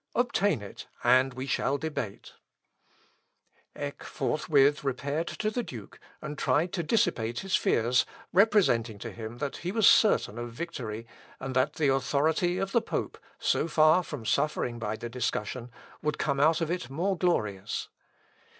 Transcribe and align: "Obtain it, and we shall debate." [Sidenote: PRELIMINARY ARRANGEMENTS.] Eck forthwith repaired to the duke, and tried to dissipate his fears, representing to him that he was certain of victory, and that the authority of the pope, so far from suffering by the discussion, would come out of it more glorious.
"Obtain 0.15 0.63
it, 0.63 0.87
and 1.03 1.35
we 1.35 1.45
shall 1.45 1.77
debate." 1.77 2.33
[Sidenote: 3.75 3.99
PRELIMINARY 3.99 3.99
ARRANGEMENTS.] 4.01 4.01
Eck 4.01 4.03
forthwith 4.11 4.83
repaired 4.83 5.27
to 5.27 5.51
the 5.51 5.61
duke, 5.61 5.99
and 6.23 6.39
tried 6.39 6.73
to 6.73 6.81
dissipate 6.81 7.41
his 7.41 7.55
fears, 7.55 8.07
representing 8.33 8.97
to 8.97 9.11
him 9.11 9.37
that 9.37 9.57
he 9.57 9.71
was 9.71 9.87
certain 9.87 10.39
of 10.39 10.51
victory, 10.51 11.05
and 11.39 11.55
that 11.55 11.73
the 11.73 11.89
authority 11.89 12.57
of 12.57 12.71
the 12.71 12.81
pope, 12.81 13.19
so 13.37 13.67
far 13.67 14.01
from 14.01 14.25
suffering 14.25 14.79
by 14.79 14.95
the 14.95 15.07
discussion, 15.07 15.69
would 16.01 16.17
come 16.17 16.39
out 16.39 16.61
of 16.61 16.71
it 16.71 16.89
more 16.89 17.15
glorious. 17.15 17.87